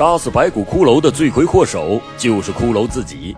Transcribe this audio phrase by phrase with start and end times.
[0.00, 3.36] 杀死白骨骷髅的罪魁祸首就是骷髅自己。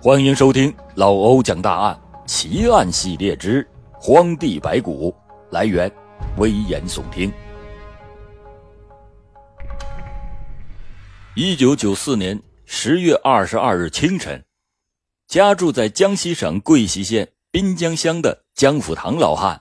[0.00, 3.62] 欢迎收听老欧讲大案奇案系列之
[4.00, 5.12] 《荒地白骨》，
[5.52, 5.92] 来源
[6.38, 7.30] 危言耸听。
[11.34, 14.42] 一九九四年十月二十二日清晨，
[15.26, 19.60] 家住在江西省贵溪县滨江乡的江福堂老汉，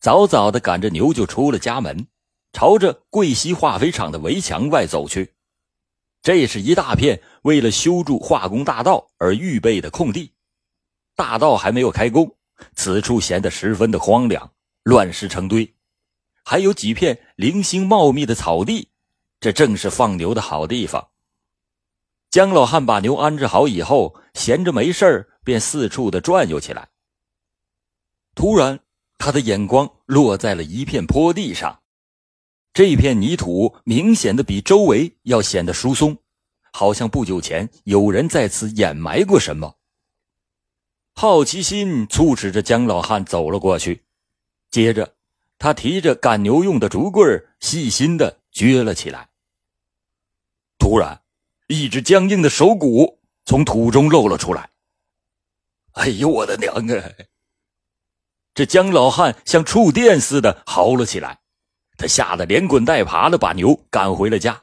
[0.00, 2.08] 早早的赶着牛就出了家门。
[2.52, 5.34] 朝着贵溪化肥厂的围墙外走去，
[6.26, 10.32] 这是一大片为了修筑化工大道而预备的空地。
[11.14, 12.36] 大道还没有开工，
[12.74, 15.72] 此处显得十分的荒凉，乱石成堆，
[16.44, 18.90] 还有几片零星茂密的草地，
[19.38, 21.10] 这正是放牛的好地方。
[22.28, 26.88] 江老汉把牛安置好以后，闲着没事便四处的转悠起来。
[28.34, 28.80] 突然，
[29.16, 31.84] 他的眼光落在了一片坡地上。
[32.76, 36.18] 这片泥土明显的比周围要显得疏松，
[36.74, 39.78] 好像不久前有人在此掩埋过什么。
[41.14, 44.04] 好奇心促使着江老汉走了过去，
[44.70, 45.14] 接着
[45.56, 49.30] 他提着赶牛用的竹棍细心的撅了起来。
[50.78, 51.22] 突然，
[51.68, 54.68] 一只僵硬的手骨从土中露了出来。
[55.92, 57.10] 哎呦我的娘啊！
[58.52, 61.40] 这江老汉像触电似的嚎了起来。
[61.96, 64.62] 他吓得连滚带爬的把牛赶回了家，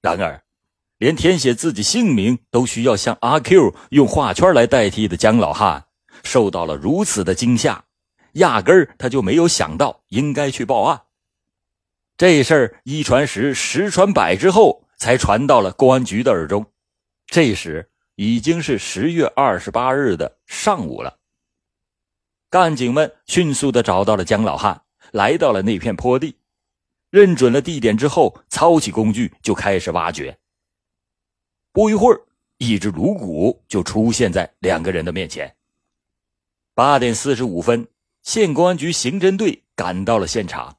[0.00, 0.42] 然而，
[0.98, 5.86] 连填写自己姓名都需要向阿 Q 用画圈来代替的江老汉，
[6.22, 7.84] 受到了如此的惊吓，
[8.34, 11.02] 压根儿他就没有想到应该去报案。
[12.16, 16.64] 这事儿一传十，十传百之后，才传到了公安局的耳中。
[17.26, 21.18] 这时已经是十月二十八日的上午了。
[22.48, 26.36] 干警们迅速的找到了江老汉，来到了那片坡地。
[27.12, 30.38] 认准了地点之后，操起工具就开始挖掘。
[31.70, 32.22] 不一会儿，
[32.56, 35.54] 一只颅骨就出现在两个人的面前。
[36.72, 37.86] 八点四十五分，
[38.22, 40.78] 县公安局刑侦队赶到了现场。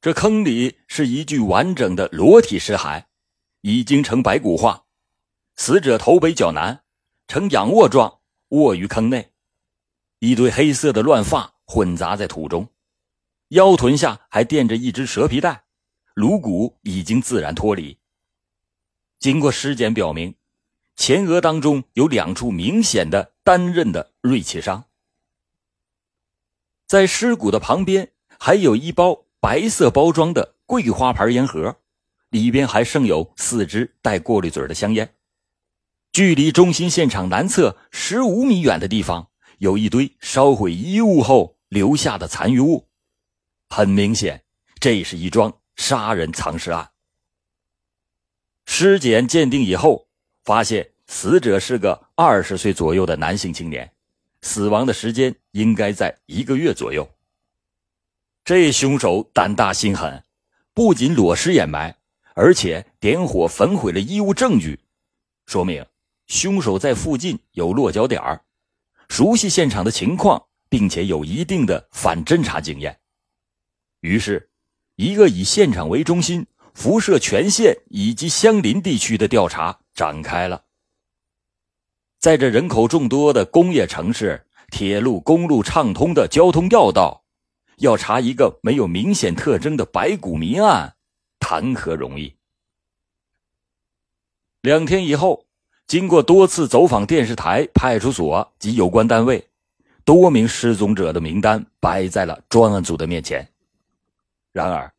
[0.00, 3.04] 这坑里是一具完整的裸体尸骸，
[3.60, 4.84] 已经成白骨化，
[5.54, 6.82] 死者头北脚南，
[7.28, 8.18] 呈仰卧状
[8.48, 9.30] 卧于坑内，
[10.18, 12.68] 一堆黑色的乱发混杂在土中。
[13.50, 15.64] 腰臀下还垫着一只蛇皮袋，
[16.14, 17.98] 颅骨已经自然脱离。
[19.18, 20.36] 经过尸检表明，
[20.94, 24.84] 前额当中有两处明显的单刃的锐器伤。
[26.86, 31.80] 在尸骨的旁边还有一包白色包装的桂花牌烟盒，
[32.28, 35.16] 里边还剩有四支带过滤嘴的香烟。
[36.12, 39.28] 距离中心现场南侧十五米远的地方，
[39.58, 42.86] 有一堆烧毁衣物后留下的残余物。
[43.72, 44.42] 很明显，
[44.80, 46.90] 这是一桩杀人藏尸案。
[48.66, 50.08] 尸检鉴定以后，
[50.42, 53.92] 发现死者是个二十岁左右的男性青年，
[54.42, 57.08] 死亡的时间应该在一个月左右。
[58.44, 60.24] 这凶手胆大心狠，
[60.74, 61.96] 不仅裸尸掩埋，
[62.34, 64.80] 而且点火焚毁了衣物证据，
[65.46, 65.86] 说明
[66.26, 68.44] 凶手在附近有落脚点儿，
[69.08, 72.99] 熟悉现场的情况，并且有一定的反侦查经验。
[74.00, 74.50] 于是，
[74.96, 80.64] 一个以现场为中心、辐射全县以及相邻地区的调查展开了。
[82.18, 87.24] 在这人口众多的工业城市、铁路、公路畅通的交通要道，
[87.78, 90.96] 要查一个没有明显特征的白骨谜案，
[91.38, 92.36] 谈何容易？
[94.62, 95.46] 两天以后，
[95.86, 99.48] 经过多次走访电视台、派出所及有关单位，
[100.04, 103.49] 多名失踪者的名单摆在了专案组的面前。
[104.52, 104.92] 然而，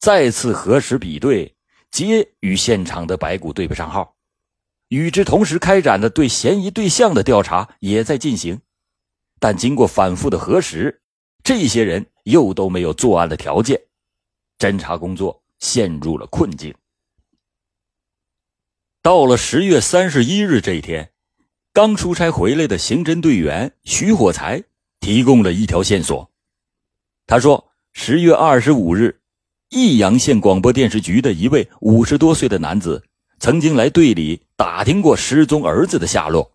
[0.00, 1.54] 再次核实比对，
[1.90, 4.16] 皆与现场的白骨对不上号。
[4.88, 8.60] 与之同时开展的对嫌疑对象的调查也在进行，
[9.38, 11.00] 但经过反复的核实，
[11.44, 13.80] 这些人又都没有作案的条件，
[14.58, 16.74] 侦查工作陷入了困境。
[19.00, 21.12] 到了十月三十一日这一天，
[21.72, 24.64] 刚出差回来的刑侦队员徐火才
[24.98, 26.28] 提供了一条线索，
[27.28, 27.67] 他说。
[28.00, 29.18] 十月二十五日，
[29.70, 33.02] 益阳县广播电视局的一位五十多岁的男子
[33.40, 36.52] 曾经来队里打听过失踪儿子的下落。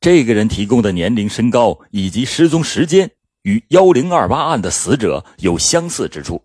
[0.00, 3.08] 这个人提供的年龄、身高以及失踪时间
[3.42, 6.42] 与幺零二八案的死者有相似之处。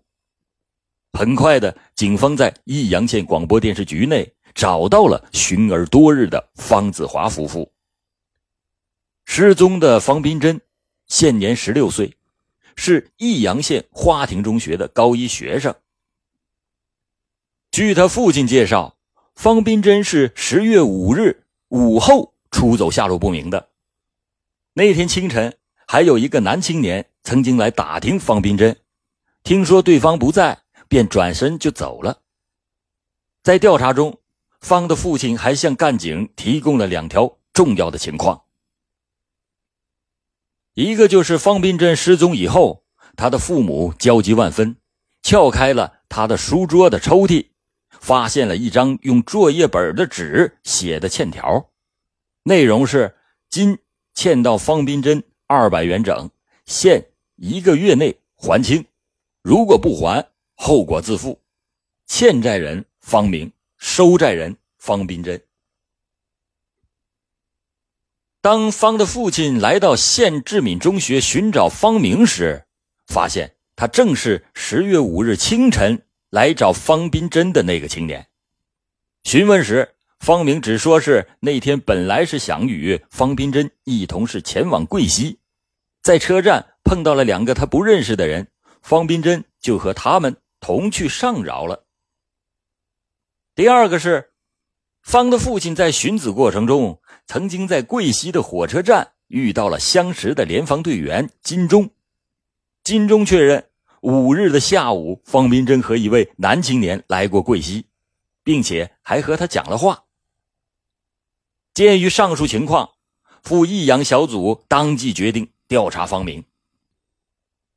[1.12, 7.72] 很快的，警方在益阳县广播电视局内找到了寻儿多日的方子华夫妇。
[9.24, 10.60] 失踪的方斌珍，
[11.08, 12.16] 现年十六岁。
[12.76, 15.74] 是益阳县花亭中学的高一学生。
[17.70, 18.96] 据他父亲介绍，
[19.34, 23.70] 方斌真是十月五日午后出走，下落不明的。
[24.74, 28.76] 那天清晨，还有一个男青年曾经来打听方斌真，
[29.42, 32.20] 听说对方不在，便转身就走了。
[33.42, 34.18] 在调查中，
[34.60, 38.44] 方的父亲还向干警提供了两条重要的情况：
[40.74, 42.84] 一个就是方斌珍失踪以后，
[43.16, 44.76] 他的父母焦急万分，
[45.22, 47.46] 撬开了他的书桌的抽屉。
[48.00, 51.70] 发现了一张用作业本的纸写的欠条，
[52.42, 53.14] 内容是：
[53.48, 53.78] 今
[54.14, 56.30] 欠到方斌真二百元整，
[56.64, 58.84] 限一个月内还清，
[59.42, 60.26] 如果不还，
[60.56, 61.38] 后果自负。
[62.06, 65.40] 欠债人方明，收债人方斌珍。
[68.42, 72.66] 当方的父亲来到县志敏中学寻找方明时，
[73.06, 76.04] 发现他正是十月五日清晨。
[76.28, 78.26] 来找方斌真的那个青年，
[79.22, 85.40] 询问时，方明只说是那天本来是想与方斌真一同是前往贵溪，
[86.00, 88.48] 在车站碰到了两个他不认识的人，
[88.80, 91.84] 方斌真就和他们同去上饶了。
[93.54, 94.30] 第二个是，
[95.02, 101.90] 方的父亲在寻子过程中，曾经在贵溪的火车站遇到了相识的联防队员金钟，
[102.84, 103.68] 金钟确认。
[104.00, 107.86] 五日的下午，方斌真和一位男青年来过贵溪，
[108.42, 110.02] 并且还和他讲了话。
[111.72, 112.90] 鉴于上述情况，
[113.44, 116.44] 赴益阳小组当即决定调查方明。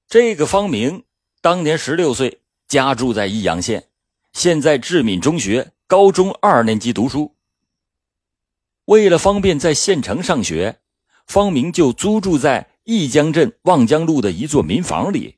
[0.08, 1.04] 这个方明
[1.42, 3.88] 当年十六岁，家住在益阳县，
[4.34, 7.35] 现在志敏中学高中二年级读书。
[8.86, 10.80] 为了方便在县城上学，
[11.26, 15.38] 方明就租住在益江镇望江路的一座民房里。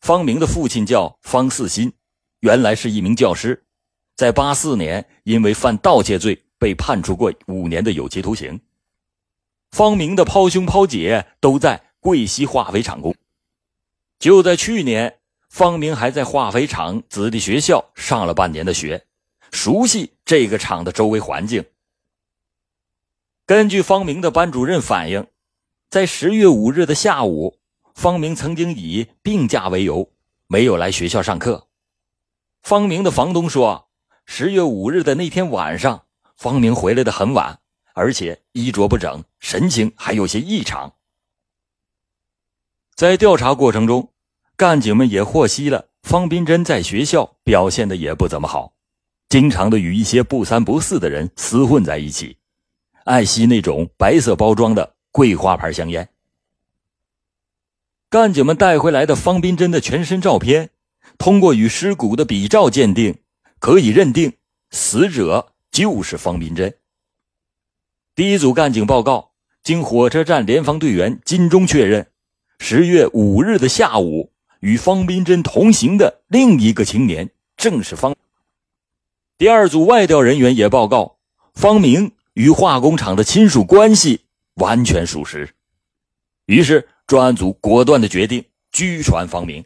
[0.00, 1.92] 方明的父亲叫方四新，
[2.40, 3.64] 原来是一名教师，
[4.16, 8.60] 在八四年因为犯盗窃罪被判处过五年的有期徒刑。
[9.70, 13.14] 方明的胞兄胞姐都在贵溪化肥厂工。
[14.18, 15.18] 就在去年，
[15.48, 19.06] 方明还在化肥厂子弟学校上了半年的学，
[19.52, 21.64] 熟悉这个厂的周围环境。
[23.46, 25.26] 根据方明的班主任反映，
[25.90, 27.58] 在十月五日的下午。
[27.94, 30.10] 方明曾经以病假为由，
[30.48, 31.68] 没有来学校上课。
[32.62, 33.88] 方明的房东说，
[34.24, 36.06] 十月五日的那天晚上，
[36.36, 37.60] 方明回来的很晚，
[37.92, 40.94] 而且衣着不整，神情还有些异常。
[42.96, 44.10] 在调查过程中，
[44.56, 48.72] 干警们也获悉了方斌珍在学校表现的也不怎么好，
[49.28, 52.38] 经常的与一些不三不四的人厮混在一起，
[53.04, 56.08] 爱惜那种白色包装的桂花牌香烟。
[58.08, 60.70] 干警们带回来的方斌真的全身照片，
[61.18, 63.18] 通过与尸骨的比照鉴定，
[63.58, 64.32] 可以认定
[64.70, 66.74] 死者就是方斌真。
[68.14, 72.06] 第一组干警报告，经火车站联防队员金钟确认，
[72.58, 74.30] 十月五日的下午，
[74.60, 78.16] 与方斌真同行的另一个青年正是方。
[79.36, 81.16] 第二组外调人员也报告，
[81.52, 85.54] 方明与化工厂的亲属关系完全属实，
[86.46, 86.88] 于是。
[87.06, 89.62] 专案组果断的决定拘传方明。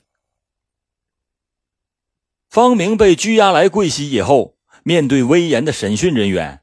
[2.50, 6.62] 方明被拘押来贵溪以后，面对威严的审讯人员，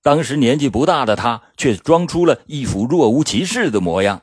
[0.00, 4.22] 当时年纪不大的他却装出了一副若无其事的模样。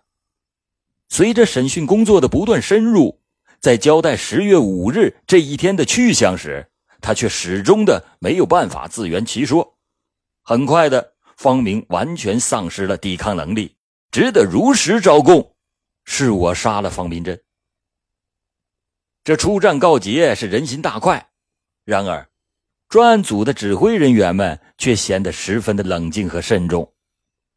[1.09, 3.21] 随着审讯工作的不断深入，
[3.59, 9.77] 在交代十月五日这一天的去向时，他却始终的没有办法自圆其说。
[10.41, 13.75] 很快的，方明完全丧失了抵抗能力，
[14.11, 15.55] 只得如实招供。
[16.05, 17.41] 是我杀了方明珍。
[19.23, 21.29] 这出战告捷是人心大快，
[21.85, 22.27] 然而，
[22.89, 26.91] 专案组的指挥人员们却显得十分的冷静和慎重。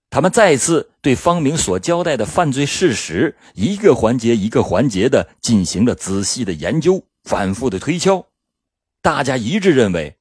[0.08, 8.24] 他们再次对方明所交代的犯罪事实一个环节一个环节的进行了仔细的研究，反复的推敲。
[9.02, 10.15] 大家一致认为，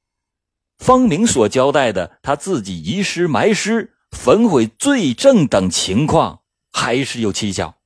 [0.77, 6.41] 方明所交代的他自己遗失、埋尸、焚毁罪证等情况
[6.72, 7.77] 还是有蹊跷。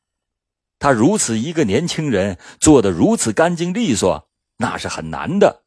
[0.79, 5.63] 他如此一个年轻人做的如此干净利索，那是很难的，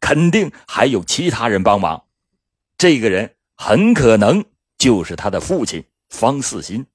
[0.00, 2.04] 肯定还有其他人帮忙。
[2.76, 4.44] 这个人很可能
[4.78, 6.86] 就是他的父亲方四新。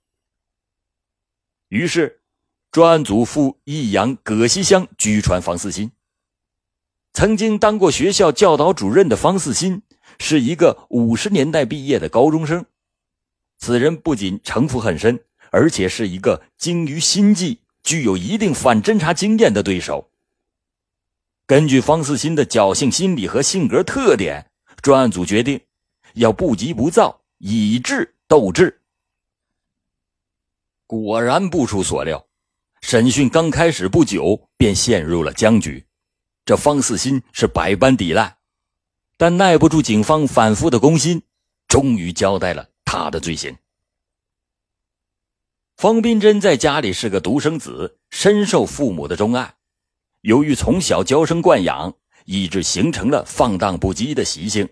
[1.69, 2.21] 于是，
[2.71, 5.91] 专案组赴益阳葛溪乡拘传方四新。
[7.13, 9.82] 曾经当过学校教导主任的方四新，
[10.20, 12.66] 是一个五十年代毕业的高中生。
[13.58, 15.20] 此人不仅城府很深。
[15.51, 20.12] 而且是一个精于心计、具有一定反侦查经验的对手。
[21.48, 24.51] 根据方四新的侥幸心理和性格特点，
[24.84, 25.60] 专案组决定
[26.13, 28.80] 要不急不躁，以智斗智。
[30.86, 32.24] 果然不出所料，
[32.82, 35.84] 审讯刚开始不久便陷入了僵局。
[36.50, 38.38] 这方四新是百般抵赖，
[39.18, 41.22] 但耐不住警方反复的攻心，
[41.68, 43.56] 终于交代了他的罪行。
[45.77, 49.58] 方斌珍在家里是个独生子，深受父母的钟爱。
[50.22, 51.94] 由于从小娇生惯养，
[52.25, 54.68] 以致形成了放荡不羁的习性，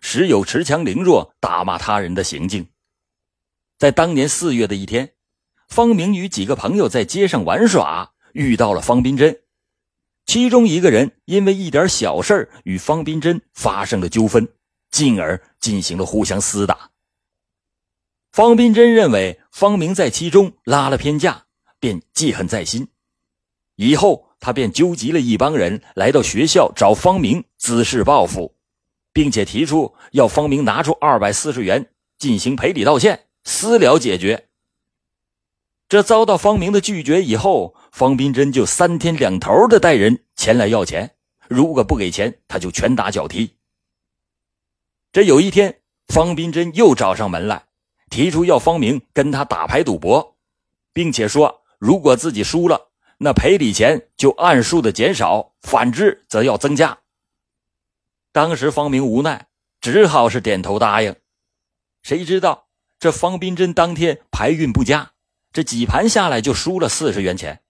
[0.00, 2.66] 时有持枪凌弱、打骂他人的行径。
[3.78, 5.12] 在当年四月的一天。
[5.68, 9.43] 方明与几个朋友在街上玩耍，遇到了方斌珍。
[10.26, 14.48] 其中一个人因为一点小事与方斌真发生了纠纷，
[14.90, 16.90] 进而进行了互相厮打。
[18.32, 21.44] 方斌真认为方明在其中拉了偏架，
[21.78, 22.88] 便记恨在心。
[23.76, 28.56] 以后他便纠集了一帮人来到学校找方明滋事报复，
[29.12, 34.48] 并且提出要方明拿出二百四十元进行赔礼道歉，私了解决。
[35.94, 41.14] 这遭到方明的拒绝以后，方斌真就三天两头的带人前来要钱，
[41.46, 43.54] 如果不给钱，他就拳打脚踢。
[45.12, 47.66] 这有一天，方斌真又找上门来，
[48.10, 50.36] 提出要方明跟他打牌赌博，
[50.92, 56.98] 并且说如果自己输了，那赔礼钱就按数的减少，反之则要增加。
[58.32, 59.46] 当时方明无奈，
[59.80, 61.14] 只好是点头答应。
[62.02, 62.66] 谁知道
[62.98, 65.12] 这方斌真当天牌运不佳。
[65.54, 67.62] 这几盘下来就输了四十元钱，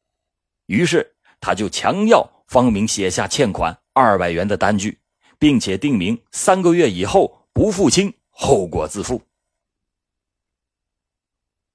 [0.65, 5.01] 于是他就强要方明写下欠款二百元的单据，
[5.39, 9.21] 并且定明三个月以后不付清，后果自负。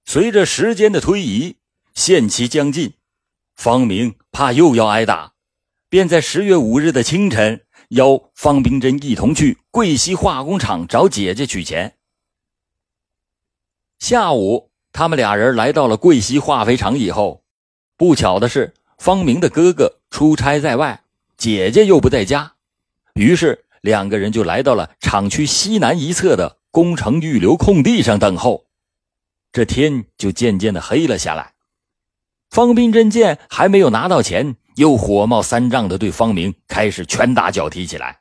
[0.03, 1.57] 随着时间的推移，
[1.93, 2.95] 限期将近，
[3.55, 5.35] 方明怕又要挨打，
[5.89, 11.99] 便在十月五日的清晨邀方冰珍一同去桂溪化工厂找姐姐取钱。
[13.99, 14.68] 下午。
[14.91, 17.43] 他们俩人来到了桂溪化肥厂以后，
[17.95, 21.03] 不巧的是，方明的哥哥出差在外，
[21.37, 22.53] 姐姐又不在家，
[23.13, 28.65] 于是两个人就来到了厂区西南一侧的工程预留空地上等候。
[29.51, 31.53] 这天就渐渐的黑了下来。
[32.49, 38.19] 方斌真见还没有拿到钱，又火冒三丈的对方明开始拳打脚踢起来。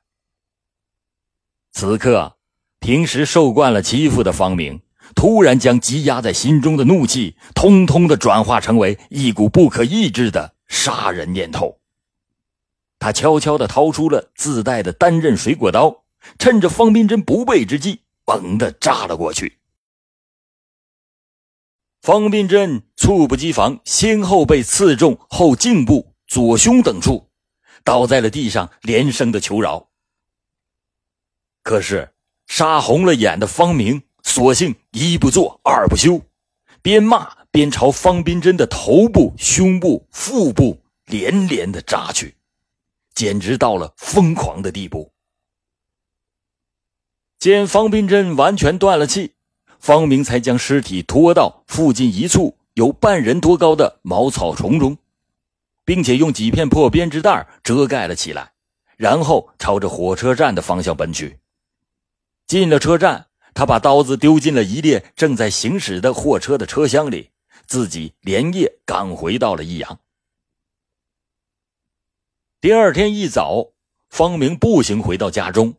[1.72, 2.36] 此刻，
[2.78, 4.80] 平时受惯了欺负的方明。
[5.14, 11.78] 突然将积压在心中的怒气，通通的转化成为一股不可抑制的杀人念头。
[12.98, 16.04] 他悄悄的掏出了自带的单刃水果刀，
[16.38, 19.58] 趁着方斌真不备之际，猛地扎了过去。
[22.02, 27.28] 方斌真猝不及防，先后被刺中后颈部、左胸等处，
[27.84, 29.88] 倒在了地上，连声的求饶。
[31.62, 32.14] 可是
[32.46, 34.02] 杀红了眼的方明。
[34.28, 36.20] 索性一不做二不休，
[36.82, 42.36] 边骂边朝方斌真的头部、胸部、腹部连连的扎去，
[43.14, 45.10] 简直到了疯狂的地步。
[47.38, 49.32] 见方斌真完全断了气，
[49.80, 54.98] 方明才将尸体拖到附近一处有半人多高的茅草丛中，
[55.86, 58.52] 并且用几片破编织袋遮盖了起来，
[58.98, 61.38] 然后朝着火车站的方向奔去。
[62.46, 63.27] 进了车站。
[63.54, 67.30] 他把刀子丢进了一列正在行驶的货车的车厢里，
[67.66, 70.00] 自己连夜赶回到了益阳。
[72.60, 73.68] 第二天一早，
[74.08, 75.74] 方明步行回到家中，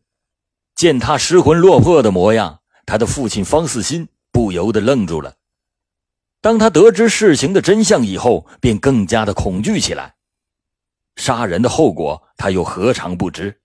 [0.76, 5.36] 见他失魂落魄的模样，他的父亲方四新不由得愣住了。
[6.42, 10.16] 当他得知事情的真相以后，便更加的恐惧起来。
[11.18, 13.60] 杀人的后果，他又何尝不知？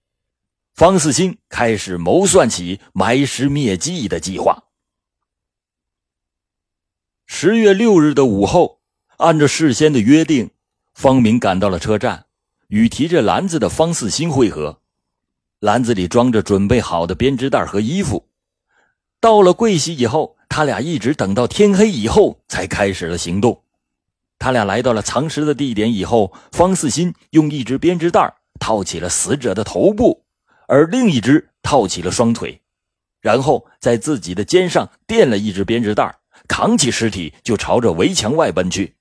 [0.74, 4.64] 方四新开始谋算起埋尸灭迹的计划。
[7.26, 8.80] 十月六日的午后，
[9.18, 10.50] 按照事先的约定，
[10.92, 12.26] 方明赶到了车站，
[12.66, 14.80] 与提着篮子的方四新会合。
[15.60, 18.26] 篮子里装着准备好的编织袋和衣服。
[19.20, 23.62] 到了桂溪以后，他俩一直等到天黑以后才开始了行动。
[24.40, 30.23] 他俩来到了藏尸的地点以后，方四新用一只编织袋套起了死者的头部。
[30.66, 32.60] 而另一只套起了双腿，
[33.20, 36.18] 然后在自己的肩上垫了一只编织袋，
[36.48, 38.94] 扛起尸体就朝着围墙外奔去。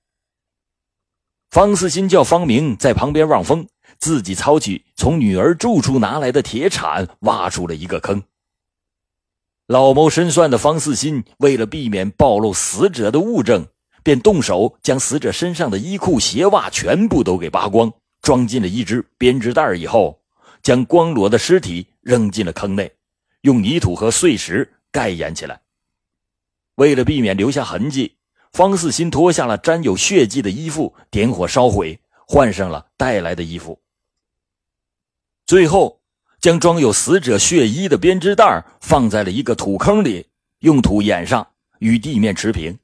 [1.50, 3.68] 方四新叫方明在旁边望风，
[3.98, 8.22] 自己操起从女儿住处拿来的铁铲，挖出了一个坑。
[9.66, 13.66] 老谋深算的方四新为了避免暴露死者的物证，
[14.02, 20.20] 便动手将死者身上的衣裤鞋袜全部都给扒光，装进了一只编织袋以后，
[20.64, 22.90] 将光罗的尸体扔进了坑内，
[23.42, 25.60] 用泥土和碎石盖掩起来。
[26.76, 28.16] 为了避免留下痕迹，
[28.50, 33.78] 方四新脱下了沾有血迹的衣服，点火烧毁，换上了带来的衣服。
[35.46, 36.00] 最后，
[36.40, 40.26] 将装有死者血衣的编织袋放在了一个土坑里，
[40.60, 41.46] 用土掩上，
[41.80, 42.78] 与地面持平，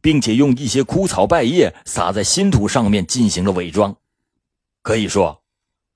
[0.00, 3.96] 并且用一些枯草败叶撒在新土上面进行了伪装。
[4.82, 5.41] 可以说，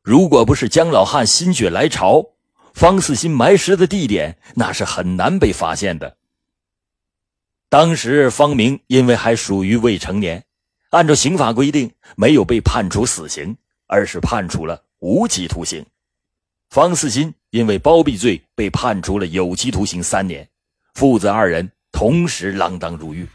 [0.06, 2.24] 如果不是姜老汉心血来潮，
[2.74, 6.16] 方四新埋尸的地点那是很难被发现的。
[7.68, 10.44] 当时方明因为还属于未成年，
[10.90, 13.56] 按照刑法规定，没有被判处死刑，
[13.88, 15.84] 而是判处了无期徒刑。
[16.70, 20.48] 方四新因为包庇罪被判处了有期徒刑三年，
[20.94, 23.26] 父子二人同时锒铛入狱。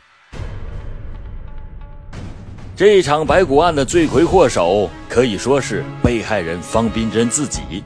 [2.82, 7.84] 这场白骨案的罪魁祸首可以说是被害人方斌珍自己，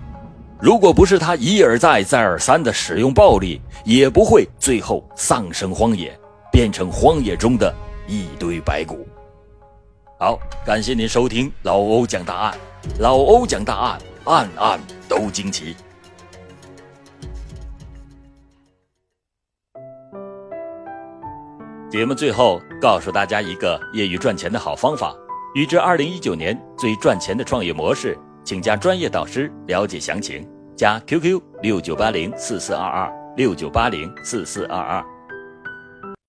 [0.58, 6.18] 如果不是他一而再、再而三的使用暴力，也不会最后丧生荒野。
[6.50, 7.76] 变成荒野中的
[8.08, 9.06] 一堆白骨。
[10.18, 12.58] 好，感谢您收听老欧讲大案，
[12.98, 15.76] 老欧讲大案，案案都惊奇。
[21.96, 25.16] 节目最后告诉大家一个业余赚钱的好方法：
[25.54, 30.46] 预知二零一九年最赚钱的创业模式，请加专业导师了解详情。
[30.76, 35.02] 加 QQ 六九八零四四二二六九八零四四二二。